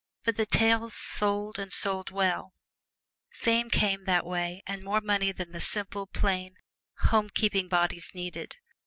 [0.23, 2.55] But the "Tales" sold and sold well;
[3.29, 6.55] fame came that way and more money than the simple, plain,
[7.03, 8.57] homekeeping bodies needed.